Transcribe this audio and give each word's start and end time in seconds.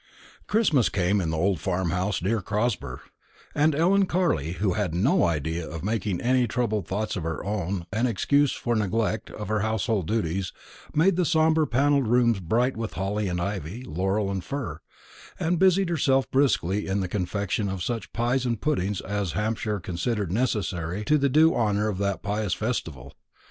Christmas 0.47 0.89
came 0.89 1.21
in 1.21 1.29
the 1.29 1.37
old 1.37 1.59
farm 1.59 1.91
house 1.91 2.23
near 2.23 2.41
Crosber; 2.41 3.01
and 3.53 3.75
Ellen 3.75 4.07
Carley, 4.07 4.53
who 4.53 4.73
had 4.73 4.95
no 4.95 5.25
idea 5.25 5.69
of 5.69 5.83
making 5.83 6.19
any 6.21 6.47
troubled 6.47 6.87
thoughts 6.87 7.15
of 7.15 7.21
her 7.21 7.45
own 7.45 7.85
an 7.93 8.07
excuse 8.07 8.51
for 8.51 8.75
neglect 8.75 9.29
of 9.29 9.47
her 9.47 9.59
household 9.59 10.07
duties, 10.07 10.53
made 10.95 11.17
the 11.17 11.23
sombre 11.23 11.67
panelled 11.67 12.07
rooms 12.07 12.39
bright 12.39 12.75
with 12.75 12.93
holly 12.93 13.27
and 13.27 13.39
ivy, 13.39 13.83
laurel 13.83 14.31
and 14.31 14.43
fir, 14.43 14.79
and 15.39 15.59
busied 15.59 15.89
herself 15.89 16.27
briskly 16.31 16.87
in 16.87 17.01
the 17.01 17.07
confection 17.07 17.69
of 17.69 17.83
such 17.83 18.11
pies 18.11 18.43
and 18.43 18.59
puddings 18.59 19.01
as 19.01 19.33
Hampshire 19.33 19.79
considered 19.79 20.31
necessary 20.31 21.05
to 21.05 21.19
the 21.19 21.29
due 21.29 21.53
honour 21.53 21.87
of 21.89 21.99
that 21.99 22.23
pious 22.23 22.55
festival. 22.55 23.13